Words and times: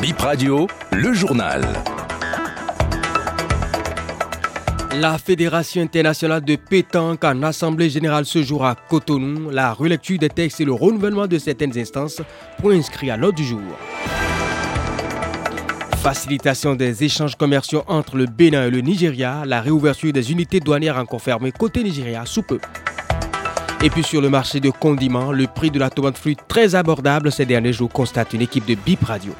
Bip 0.00 0.18
Radio, 0.18 0.66
le 0.92 1.12
journal. 1.12 1.62
La 4.98 5.18
Fédération 5.18 5.82
internationale 5.82 6.42
de 6.42 6.56
pétanque 6.56 7.22
en 7.22 7.42
Assemblée 7.42 7.90
générale 7.90 8.24
ce 8.24 8.42
jour 8.42 8.64
à 8.64 8.74
Cotonou, 8.74 9.50
la 9.50 9.74
relecture 9.74 10.18
des 10.18 10.30
textes 10.30 10.62
et 10.62 10.64
le 10.64 10.72
renouvellement 10.72 11.26
de 11.26 11.38
certaines 11.38 11.76
instances 11.78 12.22
pour 12.58 12.70
inscrire 12.70 13.12
à 13.14 13.16
l'ordre 13.18 13.36
du 13.36 13.44
jour. 13.44 13.60
Facilitation 16.02 16.76
des 16.76 17.04
échanges 17.04 17.36
commerciaux 17.36 17.84
entre 17.86 18.16
le 18.16 18.24
Bénin 18.24 18.68
et 18.68 18.70
le 18.70 18.80
Nigeria, 18.80 19.42
la 19.44 19.60
réouverture 19.60 20.14
des 20.14 20.32
unités 20.32 20.60
douanières 20.60 20.96
encore 20.96 21.20
fermées 21.20 21.52
côté 21.52 21.82
Nigeria 21.82 22.24
sous 22.24 22.42
peu. 22.42 22.58
Et 23.82 23.90
puis 23.90 24.02
sur 24.02 24.22
le 24.22 24.30
marché 24.30 24.60
de 24.60 24.70
condiments, 24.70 25.30
le 25.30 25.46
prix 25.46 25.70
de 25.70 25.78
la 25.78 25.90
tomate 25.90 26.16
fruit 26.16 26.38
très 26.48 26.74
abordable 26.74 27.30
ces 27.30 27.44
derniers 27.44 27.74
jours, 27.74 27.90
constate 27.90 28.32
une 28.32 28.40
équipe 28.40 28.64
de 28.64 28.74
BIP 28.74 29.04
Radio. 29.04 29.34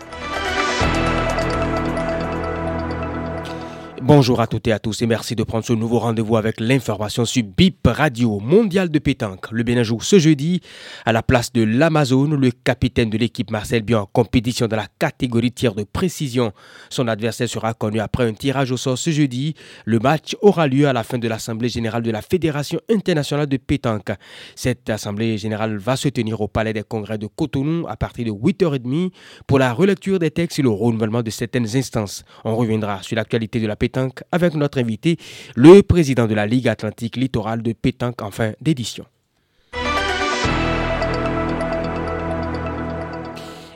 Bonjour 4.02 4.40
à 4.40 4.46
toutes 4.46 4.66
et 4.66 4.72
à 4.72 4.78
tous 4.78 5.02
et 5.02 5.06
merci 5.06 5.36
de 5.36 5.42
prendre 5.42 5.62
ce 5.62 5.74
nouveau 5.74 5.98
rendez-vous 5.98 6.38
avec 6.38 6.58
l'information 6.58 7.26
sur 7.26 7.42
BIP 7.42 7.86
Radio 7.86 8.40
Mondial 8.40 8.88
de 8.88 8.98
pétanque. 8.98 9.52
Le 9.52 9.62
Bénin 9.62 9.82
joue 9.82 10.00
ce 10.00 10.18
jeudi 10.18 10.62
à 11.04 11.12
la 11.12 11.22
place 11.22 11.52
de 11.52 11.62
l'Amazone. 11.62 12.34
Le 12.34 12.50
capitaine 12.50 13.10
de 13.10 13.18
l'équipe 13.18 13.50
Marcel 13.50 13.82
Bion 13.82 13.98
en 13.98 14.06
compétition 14.06 14.68
dans 14.68 14.78
la 14.78 14.86
catégorie 14.98 15.52
tir 15.52 15.74
de 15.74 15.84
précision. 15.84 16.52
Son 16.88 17.08
adversaire 17.08 17.46
sera 17.46 17.74
connu 17.74 18.00
après 18.00 18.26
un 18.26 18.32
tirage 18.32 18.72
au 18.72 18.78
sort 18.78 18.96
ce 18.96 19.10
jeudi. 19.10 19.54
Le 19.84 19.98
match 19.98 20.34
aura 20.40 20.66
lieu 20.66 20.88
à 20.88 20.94
la 20.94 21.02
fin 21.02 21.18
de 21.18 21.28
l'Assemblée 21.28 21.68
générale 21.68 22.02
de 22.02 22.10
la 22.10 22.22
Fédération 22.22 22.80
internationale 22.90 23.48
de 23.48 23.58
pétanque. 23.58 24.12
Cette 24.56 24.88
Assemblée 24.88 25.36
générale 25.36 25.76
va 25.76 25.96
se 25.96 26.08
tenir 26.08 26.40
au 26.40 26.48
Palais 26.48 26.72
des 26.72 26.84
Congrès 26.84 27.18
de 27.18 27.26
Cotonou 27.26 27.86
à 27.86 27.98
partir 27.98 28.24
de 28.24 28.30
8h30 28.30 29.10
pour 29.46 29.58
la 29.58 29.74
relecture 29.74 30.18
des 30.18 30.30
textes 30.30 30.58
et 30.58 30.62
le 30.62 30.70
renouvellement 30.70 31.22
de 31.22 31.28
certaines 31.28 31.76
instances. 31.76 32.24
On 32.46 32.56
reviendra 32.56 33.02
sur 33.02 33.16
l'actualité 33.16 33.60
de 33.60 33.66
la 33.66 33.76
pétanque 33.76 33.89
avec 34.32 34.54
notre 34.54 34.78
invité, 34.80 35.16
le 35.56 35.82
président 35.82 36.26
de 36.26 36.34
la 36.34 36.46
Ligue 36.46 36.68
Atlantique 36.68 37.16
Littorale 37.16 37.62
de 37.62 37.72
pétanque 37.72 38.22
en 38.22 38.30
fin 38.30 38.52
d'édition. 38.60 39.04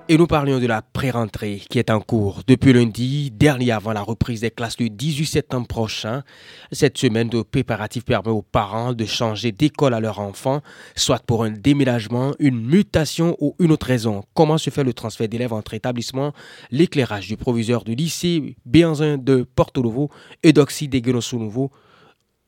Et 0.06 0.18
nous 0.18 0.26
parlions 0.26 0.60
de 0.60 0.66
la 0.66 0.82
pré-rentrée 0.82 1.62
qui 1.70 1.78
est 1.78 1.88
en 1.88 1.98
cours 1.98 2.42
depuis 2.46 2.74
lundi, 2.74 3.30
dernier 3.30 3.70
avant 3.70 3.94
la 3.94 4.02
reprise 4.02 4.42
des 4.42 4.50
classes 4.50 4.78
le 4.78 4.90
18 4.90 5.24
septembre 5.24 5.66
prochain. 5.66 6.24
Cette 6.72 6.98
semaine 6.98 7.30
de 7.30 7.40
préparatifs 7.40 8.04
permet 8.04 8.28
aux 8.28 8.42
parents 8.42 8.92
de 8.92 9.06
changer 9.06 9.50
d'école 9.50 9.94
à 9.94 10.00
leur 10.00 10.18
enfant, 10.18 10.60
soit 10.94 11.22
pour 11.24 11.42
un 11.42 11.52
déménagement, 11.52 12.34
une 12.38 12.60
mutation 12.60 13.34
ou 13.40 13.56
une 13.58 13.72
autre 13.72 13.86
raison. 13.86 14.24
Comment 14.34 14.58
se 14.58 14.68
fait 14.68 14.84
le 14.84 14.92
transfert 14.92 15.26
d'élèves 15.26 15.54
entre 15.54 15.72
établissements? 15.72 16.34
L'éclairage 16.70 17.26
du 17.26 17.38
proviseur 17.38 17.82
du 17.82 17.94
lycée 17.94 18.56
Béanzin 18.66 19.16
de 19.16 19.46
Porto 19.56 19.82
Novo 19.82 20.10
et 20.42 20.52
d'Oxy 20.52 20.86
des 20.86 21.00
Nouveau, 21.32 21.70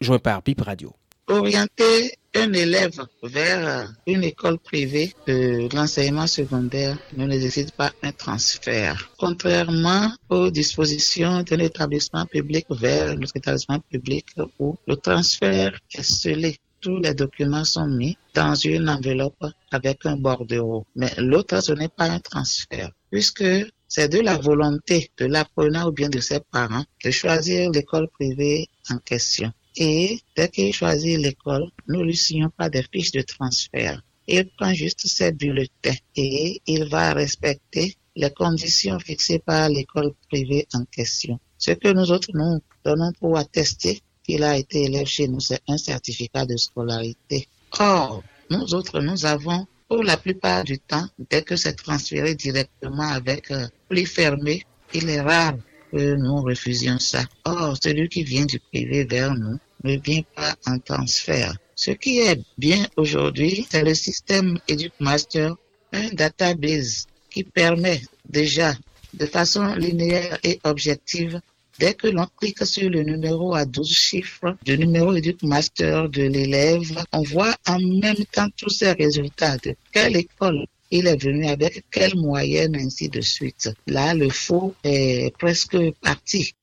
joint 0.02 0.18
par 0.18 0.42
BIP 0.42 0.60
Radio. 0.60 0.92
Orienter 1.28 2.12
un 2.36 2.52
élève 2.52 3.00
vers 3.22 3.92
une 4.06 4.22
école 4.24 4.58
privée 4.58 5.14
de 5.26 5.74
l'enseignement 5.74 6.26
secondaire 6.26 6.98
ne 7.16 7.26
nécessite 7.26 7.72
pas 7.72 7.92
un 8.02 8.12
transfert. 8.12 9.10
Contrairement 9.18 10.12
aux 10.28 10.50
dispositions 10.50 11.42
d'un 11.42 11.58
établissement 11.58 12.26
public 12.26 12.66
vers 12.70 13.16
notre 13.18 13.36
établissement 13.36 13.80
public 13.80 14.26
où 14.58 14.76
le 14.86 14.96
transfert 14.96 15.78
est 15.94 16.02
scellé 16.02 16.58
tous 16.82 16.98
les 16.98 17.14
documents 17.14 17.64
sont 17.64 17.88
mis 17.88 18.16
dans 18.34 18.54
une 18.54 18.88
enveloppe 18.88 19.46
avec 19.72 20.04
un 20.04 20.16
bordereau. 20.16 20.86
Mais 20.94 21.12
l'autre, 21.18 21.60
ce 21.62 21.72
n'est 21.72 21.88
pas 21.88 22.04
un 22.04 22.20
transfert, 22.20 22.90
puisque 23.10 23.44
c'est 23.88 24.08
de 24.08 24.20
la 24.20 24.36
volonté 24.36 25.10
de 25.16 25.24
l'apprenant 25.26 25.88
ou 25.88 25.92
bien 25.92 26.10
de 26.10 26.20
ses 26.20 26.40
parents 26.40 26.84
de 27.04 27.10
choisir 27.10 27.70
l'école 27.70 28.08
privée 28.08 28.68
en 28.90 28.98
question. 28.98 29.52
Et 29.76 30.20
dès 30.36 30.48
qu'il 30.48 30.72
choisit 30.72 31.18
l'école, 31.18 31.70
nous 31.88 32.02
lui 32.02 32.16
signons 32.16 32.50
pas 32.56 32.70
des 32.70 32.84
fiches 32.92 33.12
de 33.12 33.22
transfert. 33.22 34.02
Il 34.26 34.48
prend 34.56 34.72
juste 34.72 35.06
ses 35.06 35.32
bulletins 35.32 35.94
et 36.16 36.60
il 36.66 36.88
va 36.88 37.12
respecter 37.12 37.96
les 38.16 38.30
conditions 38.30 38.98
fixées 38.98 39.38
par 39.38 39.68
l'école 39.68 40.12
privée 40.28 40.66
en 40.72 40.84
question. 40.86 41.38
Ce 41.58 41.72
que 41.72 41.92
nous 41.92 42.10
autres 42.10 42.30
nous 42.34 42.60
donnons 42.84 43.12
pour 43.20 43.36
attester 43.36 44.00
qu'il 44.24 44.42
a 44.42 44.56
été 44.58 44.84
élève 44.84 45.06
chez 45.06 45.28
nous, 45.28 45.40
c'est 45.40 45.62
un 45.68 45.78
certificat 45.78 46.44
de 46.46 46.56
scolarité. 46.56 47.48
Or, 47.78 48.22
nous 48.50 48.74
autres, 48.74 49.00
nous 49.00 49.26
avons 49.26 49.66
pour 49.88 50.02
la 50.02 50.16
plupart 50.16 50.64
du 50.64 50.78
temps, 50.78 51.06
dès 51.30 51.42
que 51.42 51.54
c'est 51.54 51.74
transféré 51.74 52.34
directement 52.34 53.08
avec 53.08 53.50
euh, 53.52 53.66
plus 53.88 54.06
fermé, 54.06 54.64
il 54.92 55.08
est 55.08 55.20
rare 55.20 55.54
que 55.92 56.16
nous 56.16 56.42
refusions 56.42 56.98
ça. 56.98 57.22
Or, 57.44 57.76
celui 57.80 58.08
qui 58.08 58.24
vient 58.24 58.46
du 58.46 58.58
privé 58.58 59.04
vers 59.04 59.34
nous, 59.34 59.58
ne 59.84 59.96
vient 59.96 60.22
pas 60.34 60.54
en 60.66 60.78
transfert. 60.78 61.56
Ce 61.74 61.90
qui 61.90 62.20
est 62.20 62.40
bien 62.58 62.86
aujourd'hui, 62.96 63.66
c'est 63.70 63.82
le 63.82 63.94
système 63.94 64.58
EducMaster, 64.68 65.50
un 65.92 66.08
database 66.12 67.06
qui 67.30 67.44
permet 67.44 68.00
déjà 68.28 68.74
de 69.14 69.26
façon 69.26 69.74
linéaire 69.74 70.38
et 70.42 70.58
objective 70.64 71.40
Dès 71.78 71.92
que 71.92 72.06
l'on 72.06 72.26
clique 72.38 72.64
sur 72.64 72.88
le 72.88 73.02
numéro 73.02 73.54
à 73.54 73.66
12 73.66 73.92
chiffres 73.92 74.56
du 74.64 74.78
numéro 74.78 75.14
EducMaster 75.14 76.04
de 76.10 76.22
l'élève, 76.22 77.04
on 77.12 77.22
voit 77.22 77.54
en 77.66 77.78
même 77.78 78.24
temps 78.32 78.48
tous 78.56 78.70
ces 78.70 78.92
résultats 78.92 79.58
de 79.58 79.74
quelle 79.92 80.16
école 80.16 80.66
il 80.90 81.06
est 81.06 81.22
venu 81.22 81.46
avec 81.46 81.84
quelle 81.90 82.16
moyenne, 82.16 82.76
ainsi 82.76 83.10
de 83.10 83.20
suite. 83.20 83.70
Là, 83.86 84.14
le 84.14 84.30
faux 84.30 84.74
est 84.84 85.36
presque 85.36 85.76
parti. 86.00 86.54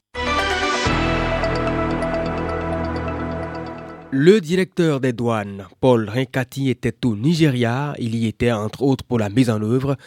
Le 4.16 4.40
directeur 4.41 5.00
des 5.00 5.12
douanes, 5.12 5.66
Paul 5.81 6.07
Rinkati, 6.07 6.69
était 6.69 6.94
au 7.03 7.16
Nigeria. 7.16 7.96
Il 7.97 8.13
y 8.13 8.28
était 8.28 8.51
entre 8.51 8.84
autres 8.84 9.03
pour 9.03 9.18
la 9.18 9.28
mise 9.28 9.50
en 9.50 9.59
œuvre, 9.59 9.97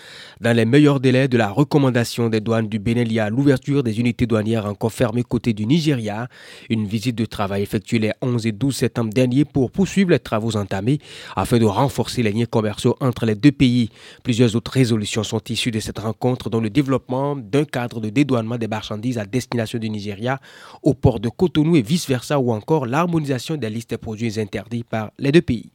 dans 0.41 0.57
les 0.57 0.65
meilleurs 0.65 1.01
délais 1.01 1.27
de 1.27 1.37
la 1.37 1.51
recommandation 1.51 2.29
des 2.29 2.41
douanes 2.41 2.69
du 2.69 2.79
Bénélia 2.79 3.25
à 3.25 3.31
l'ouverture 3.31 3.83
des 3.83 3.99
unités 3.99 4.29
douanières 4.29 4.67
encore 4.67 4.93
fermées 4.93 5.25
côté 5.25 5.55
du 5.55 5.67
Nigeria. 5.67 6.29
Une 6.71 6.87
visite 6.87 7.17
de 7.17 7.25
travail 7.25 7.63
effectuée 7.65 7.99
les 7.99 8.13
11 8.23 8.47
et 8.47 8.53
12 8.53 8.77
septembre 8.77 9.13
dernier 9.13 9.45
pour 9.45 9.73
poursuivre 9.73 10.11
les 10.11 10.21
travaux 10.21 10.55
entamés 10.57 11.01
afin 11.35 11.59
de 11.59 11.65
renforcer 11.65 12.23
les 12.23 12.31
liens 12.31 12.47
commerciaux 12.47 12.95
entre 13.01 13.27
les 13.27 13.35
deux 13.35 13.51
pays. 13.51 13.91
Plusieurs 14.23 14.55
autres 14.55 14.71
résolutions 14.71 15.25
sont 15.25 15.43
issues 15.49 15.73
de 15.73 15.81
cette 15.81 15.99
rencontre, 15.99 16.49
dont 16.49 16.61
le 16.61 16.71
développement 16.71 17.35
d'un 17.35 17.65
cadre 17.65 18.01
de 18.01 18.11
dédouanement 18.11 18.57
des 18.57 18.69
marchandises 18.69 19.19
à 19.19 19.25
destination 19.25 19.81
du 19.81 19.91
Nigeria 19.91 20.39
au 20.85 20.95
port 20.95 21.19
de 21.19 21.29
Cotonou 21.29 21.75
et 21.75 21.83
vice-versa, 21.83 22.39
ou 22.39 22.53
encore 22.53 22.87
l'harmonisation 22.87 23.57
des 23.57 23.69
listes 23.69 23.96
produits 23.99 24.39
interdits 24.41 24.85
par 24.85 25.11
les 25.19 25.33
deux 25.33 25.43
pays. 25.43 25.71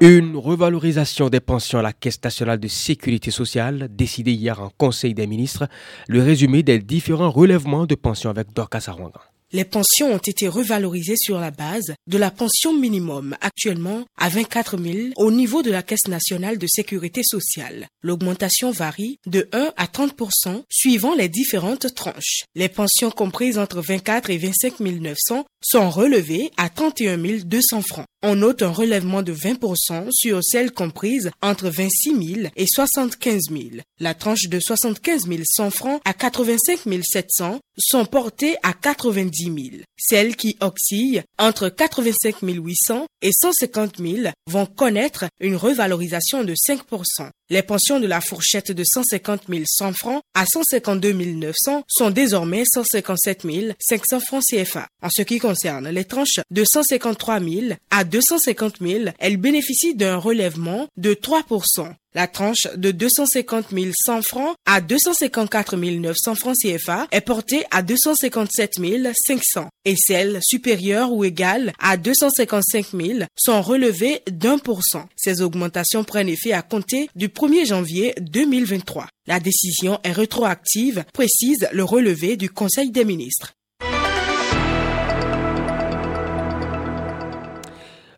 Une 0.00 0.36
revalorisation 0.36 1.30
des 1.30 1.40
pensions 1.40 1.78
à 1.78 1.82
la 1.82 1.94
Caisse 1.94 2.22
nationale 2.22 2.60
de 2.60 2.68
sécurité 2.68 3.30
sociale, 3.30 3.88
décidée 3.90 4.32
hier 4.32 4.60
en 4.60 4.70
Conseil 4.76 5.14
des 5.14 5.26
ministres, 5.26 5.68
le 6.06 6.22
résumé 6.22 6.62
des 6.62 6.80
différents 6.80 7.30
relèvements 7.30 7.86
de 7.86 7.94
pensions 7.94 8.28
avec 8.28 8.52
Dorcas 8.52 8.84
Arwangan. 8.88 9.22
Les 9.56 9.64
pensions 9.64 10.12
ont 10.12 10.18
été 10.18 10.48
revalorisées 10.48 11.16
sur 11.16 11.40
la 11.40 11.50
base 11.50 11.94
de 12.06 12.18
la 12.18 12.30
pension 12.30 12.74
minimum, 12.74 13.34
actuellement 13.40 14.04
à 14.18 14.28
24 14.28 14.76
000 14.76 14.96
au 15.16 15.30
niveau 15.30 15.62
de 15.62 15.70
la 15.70 15.82
Caisse 15.82 16.08
nationale 16.08 16.58
de 16.58 16.66
sécurité 16.66 17.22
sociale. 17.22 17.88
L'augmentation 18.02 18.70
varie 18.70 19.18
de 19.24 19.48
1 19.52 19.72
à 19.78 19.86
30% 19.86 20.62
suivant 20.68 21.14
les 21.14 21.30
différentes 21.30 21.94
tranches. 21.94 22.44
Les 22.54 22.68
pensions 22.68 23.10
comprises 23.10 23.56
entre 23.56 23.80
24 23.80 24.28
et 24.28 24.36
25 24.36 24.78
900 24.80 25.46
sont 25.62 25.88
relevées 25.88 26.50
à 26.58 26.68
31 26.68 27.16
200 27.16 27.80
francs. 27.80 28.06
On 28.22 28.36
note 28.36 28.62
un 28.62 28.70
relèvement 28.70 29.22
de 29.22 29.32
20% 29.32 30.08
sur 30.10 30.42
celles 30.42 30.72
comprises 30.72 31.30
entre 31.42 31.68
26 31.68 32.34
000 32.34 32.48
et 32.56 32.66
75 32.66 33.50
000. 33.50 33.62
La 34.00 34.14
tranche 34.14 34.48
de 34.48 34.58
75 34.58 35.24
100 35.44 35.70
francs 35.70 36.00
à 36.04 36.14
85 36.14 36.80
700 37.02 37.60
sont 37.76 38.04
portées 38.06 38.56
à 38.62 38.72
90 38.72 39.44
000. 39.44 39.56
Celles 39.98 40.34
qui 40.34 40.56
oscillent 40.60 41.22
entre 41.38 41.68
85 41.68 42.36
800 42.42 43.06
et 43.22 43.30
150 43.32 43.98
000 43.98 44.32
vont 44.48 44.66
connaître 44.66 45.26
une 45.40 45.56
revalorisation 45.56 46.44
de 46.44 46.54
5%. 46.54 47.30
Les 47.48 47.62
pensions 47.62 48.00
de 48.00 48.06
la 48.06 48.20
fourchette 48.20 48.72
de 48.72 48.82
150 48.84 49.42
100 49.64 49.92
francs 49.92 50.22
à 50.34 50.44
152 50.46 51.12
900 51.12 51.84
sont 51.86 52.10
désormais 52.10 52.64
157 52.66 53.46
500 53.78 54.20
francs 54.20 54.42
CFA. 54.50 54.88
En 55.02 55.08
ce 55.10 55.22
qui 55.22 55.38
concerne 55.38 55.88
les 55.88 56.04
tranches 56.04 56.40
de 56.50 56.64
153 56.64 57.40
000 57.40 57.66
à 57.90 58.04
250 58.04 58.78
000, 58.80 59.04
elles 59.18 59.36
bénéficient 59.36 59.94
d'un 59.94 60.16
relèvement 60.16 60.88
de 60.96 61.14
3%. 61.14 61.94
La 62.16 62.28
tranche 62.28 62.66
de 62.74 62.92
250 62.92 63.66
100 63.92 64.22
francs 64.22 64.56
à 64.64 64.80
254 64.80 65.76
900 65.76 66.34
francs 66.34 66.56
CFA 66.56 67.06
est 67.12 67.20
portée 67.20 67.64
à 67.70 67.82
257 67.82 68.76
500 69.12 69.68
et 69.84 69.96
celles 69.96 70.38
supérieures 70.42 71.12
ou 71.12 71.24
égales 71.24 71.74
à 71.78 71.98
255 71.98 72.86
000 72.94 73.18
sont 73.36 73.60
relevées 73.60 74.22
d'un 74.30 74.56
pour 74.56 74.80
cent. 74.82 75.06
Ces 75.14 75.42
augmentations 75.42 76.04
prennent 76.04 76.30
effet 76.30 76.52
à 76.52 76.62
compter 76.62 77.10
du 77.16 77.28
1er 77.28 77.66
janvier 77.66 78.14
2023. 78.18 79.08
La 79.26 79.38
décision 79.38 80.00
est 80.02 80.12
rétroactive, 80.12 81.04
précise 81.12 81.68
le 81.70 81.84
relevé 81.84 82.38
du 82.38 82.48
Conseil 82.48 82.90
des 82.90 83.04
ministres. 83.04 83.52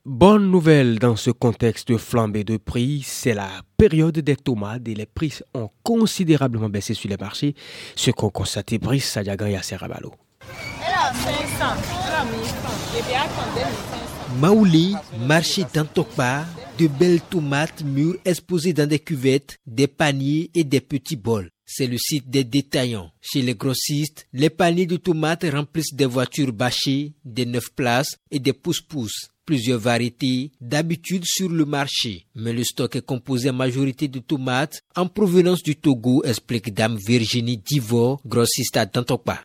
Bonne 0.09 0.51
nouvelle 0.51 0.99
dans 0.99 1.17
ce 1.17 1.31
contexte 1.31 1.89
de 1.89 1.99
flambée 1.99 2.43
de 2.43 2.57
prix, 2.57 3.03
c'est 3.05 3.35
la 3.35 3.51
période 3.77 4.19
des 4.19 4.37
tomates 4.37 4.89
et 4.89 4.95
les 4.95 5.05
prix 5.05 5.41
ont 5.53 5.69
considérablement 5.83 6.71
baissé 6.71 6.95
sur 6.95 7.11
les 7.11 7.19
marchés, 7.19 7.55
ce 7.95 8.11
qu'ont 8.11 8.31
constaté 8.31 8.79
Brice 8.79 9.07
Sadiagan 9.07 9.45
et 9.49 9.53
Yasser 9.53 9.77
Rabalo. 9.77 10.15
Maouli, 14.41 14.95
marché 15.27 15.67
d'Antokpa, 15.75 16.47
de 16.79 16.87
belles 16.87 17.21
tomates 17.21 17.85
mûres 17.85 18.17
exposées 18.25 18.73
dans 18.73 18.89
des 18.89 19.01
cuvettes, 19.01 19.59
des 19.67 19.89
paniers 19.89 20.51
et 20.55 20.65
des 20.65 20.81
petits 20.81 21.17
bols. 21.17 21.51
C'est 21.67 21.87
le 21.87 21.99
site 21.99 22.31
des 22.31 22.45
détaillants. 22.45 23.11
Chez 23.21 23.43
les 23.43 23.55
grossistes, 23.55 24.27
les 24.33 24.49
paniers 24.49 24.87
de 24.87 24.97
tomates 24.97 25.45
remplissent 25.53 25.93
des 25.93 26.07
voitures 26.07 26.55
bâchées, 26.55 27.13
des 27.27 27.45
neuf 27.45 27.75
places 27.75 28.17
et 28.31 28.39
des 28.39 28.55
pousse-pousse 28.55 29.29
plusieurs 29.49 29.81
variétés 29.81 30.51
d'habitude 30.61 31.25
sur 31.25 31.49
le 31.49 31.65
marché, 31.65 32.27
mais 32.35 32.53
le 32.53 32.63
stock 32.65 32.97
est 32.97 33.01
composé 33.01 33.49
en 33.49 33.55
majorité 33.55 34.07
de 34.07 34.19
tomates 34.19 34.83
en 34.95 35.07
provenance 35.07 35.63
du 35.63 35.75
Togo, 35.75 36.23
explique 36.23 36.75
Dame 36.75 36.99
Virginie 36.99 37.57
Divo, 37.57 38.21
grossiste 38.27 38.77
à 38.77 38.85
Dantokpa. 38.85 39.39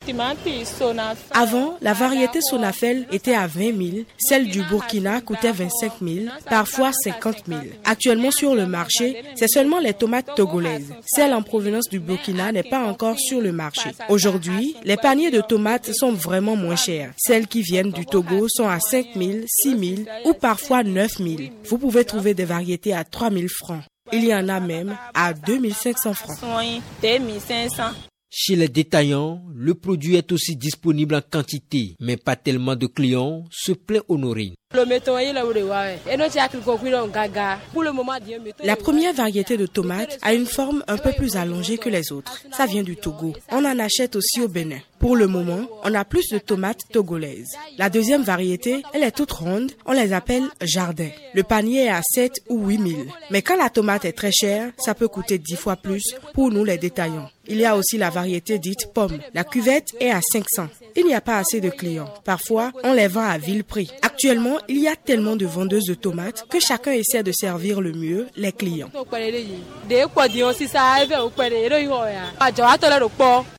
Avant, 1.31 1.77
la 1.81 1.93
variété 1.93 2.41
Sonafel 2.41 3.07
était 3.13 3.33
à 3.33 3.47
20 3.47 3.61
000, 3.61 4.03
celle 4.17 4.49
du 4.49 4.61
Burkina 4.63 5.21
coûtait 5.21 5.53
25 5.53 5.93
000, 6.01 6.25
parfois 6.49 6.91
50 6.91 7.43
000. 7.47 7.61
Actuellement 7.85 8.31
sur 8.31 8.55
le 8.55 8.67
marché, 8.67 9.23
c'est 9.35 9.47
seulement 9.47 9.79
les 9.79 9.93
tomates 9.93 10.35
togolaises. 10.35 10.93
Celle 11.05 11.33
en 11.33 11.43
provenance 11.43 11.87
du 11.87 12.01
Burkina 12.01 12.51
n'est 12.51 12.63
pas 12.63 12.85
encore 12.85 13.17
sur 13.17 13.39
le 13.39 13.53
marché. 13.53 13.91
Aujourd'hui, 14.09 14.75
les 14.83 14.97
paniers 14.97 15.31
de 15.31 15.39
tomates 15.39 15.93
sont 15.93 16.11
vraiment 16.11 16.57
moins 16.57 16.75
chers. 16.75 17.13
Celles 17.15 17.47
qui 17.47 17.61
viennent 17.61 17.91
du 17.91 18.05
Togo 18.05 18.47
sont 18.49 18.67
à 18.67 18.81
5 18.81 19.07
000, 19.15 19.31
6 19.47 19.69
000 19.69 19.92
ou 20.25 20.33
parfois 20.33 20.83
9 20.83 21.17
000. 21.17 21.29
Vous 21.65 21.77
pouvez 21.77 22.05
trouver 22.05 22.33
des 22.33 22.45
variétés 22.45 22.93
à 22.93 23.03
3 23.03 23.31
000 23.31 23.47
francs. 23.47 23.83
Il 24.11 24.25
y 24.25 24.33
en 24.35 24.49
a 24.49 24.59
même 24.59 24.95
à 25.13 25.33
2500 25.33 26.13
francs. 26.13 26.37
Chez 28.35 28.55
les 28.55 28.67
détaillants, 28.67 29.43
le 29.53 29.75
produit 29.75 30.15
est 30.15 30.31
aussi 30.31 30.55
disponible 30.55 31.13
en 31.13 31.21
quantité, 31.21 31.95
mais 31.99 32.17
pas 32.17 32.35
tellement 32.35 32.75
de 32.75 32.87
clients, 32.87 33.43
se 33.51 33.73
plaît 33.73 34.01
Honorine. 34.09 34.55
La 38.63 38.75
première 38.75 39.13
variété 39.13 39.55
de 39.55 39.67
tomates 39.67 40.17
a 40.23 40.33
une 40.33 40.47
forme 40.47 40.83
un 40.87 40.97
peu 40.97 41.11
plus 41.11 41.35
allongée 41.35 41.77
que 41.77 41.89
les 41.89 42.11
autres. 42.11 42.41
Ça 42.51 42.65
vient 42.65 42.81
du 42.81 42.95
Togo. 42.95 43.33
On 43.51 43.65
en 43.65 43.77
achète 43.77 44.15
aussi 44.15 44.41
au 44.41 44.47
Bénin. 44.47 44.79
Pour 45.03 45.17
le 45.17 45.27
moment, 45.27 45.67
on 45.83 45.93
a 45.95 46.05
plus 46.05 46.29
de 46.29 46.37
tomates 46.37 46.79
togolaises. 46.89 47.57
La 47.77 47.89
deuxième 47.89 48.21
variété, 48.21 48.83
elle 48.93 49.03
est 49.03 49.11
toute 49.11 49.33
ronde. 49.33 49.69
On 49.85 49.91
les 49.91 50.13
appelle 50.13 50.45
jardin. 50.61 51.09
Le 51.33 51.43
panier 51.43 51.87
est 51.87 51.89
à 51.89 51.99
7 52.01 52.39
ou 52.47 52.67
8 52.67 52.77
000. 52.77 53.01
Mais 53.29 53.41
quand 53.41 53.57
la 53.57 53.69
tomate 53.69 54.05
est 54.05 54.13
très 54.13 54.31
chère, 54.31 54.71
ça 54.77 54.95
peut 54.95 55.09
coûter 55.09 55.39
10 55.39 55.57
fois 55.57 55.75
plus 55.75 56.15
pour 56.33 56.51
nous 56.51 56.63
les 56.63 56.77
détaillants. 56.77 57.29
Il 57.49 57.57
y 57.57 57.65
a 57.65 57.75
aussi 57.75 57.97
la 57.97 58.09
variété 58.09 58.59
dite 58.59 58.93
pomme. 58.93 59.19
La 59.33 59.43
cuvette 59.43 59.89
est 59.99 60.09
à 60.09 60.21
500. 60.21 60.69
Il 60.95 61.05
n'y 61.05 61.15
a 61.15 61.21
pas 61.21 61.37
assez 61.37 61.59
de 61.59 61.69
clients. 61.69 62.13
Parfois, 62.23 62.71
on 62.83 62.93
les 62.93 63.07
vend 63.07 63.27
à 63.27 63.37
vil 63.37 63.63
prix. 63.63 63.89
Actuellement, 64.01 64.57
il 64.67 64.79
y 64.79 64.87
a 64.87 64.95
tellement 64.95 65.35
de 65.35 65.45
vendeuses 65.45 65.85
de 65.85 65.93
tomates 65.93 66.45
que 66.49 66.59
chacun 66.59 66.91
essaie 66.91 67.23
de 67.23 67.31
servir 67.31 67.81
le 67.81 67.93
mieux 67.93 68.27
les 68.35 68.51
clients. 68.51 68.89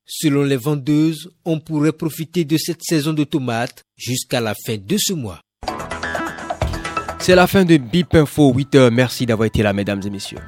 Selon 0.07 0.43
les 0.43 0.57
vendeuses, 0.57 1.31
on 1.45 1.61
pourrait 1.61 1.93
profiter 1.93 2.45
de 2.45 2.57
cette 2.57 2.83
saison 2.83 3.13
de 3.13 3.25
tomates 3.25 3.85
jusqu'à 3.97 4.41
la 4.41 4.55
fin 4.55 4.77
de 4.79 4.97
ce 4.99 5.13
mois. 5.13 5.41
C'est 7.19 7.35
la 7.35 7.47
fin 7.47 7.65
de 7.65 7.79
Bip 7.79 8.15
Info 8.15 8.53
8h. 8.53 8.91
Merci 8.91 9.25
d'avoir 9.27 9.47
été 9.47 9.63
là, 9.63 9.73
mesdames 9.73 10.03
et 10.05 10.11
messieurs. 10.11 10.39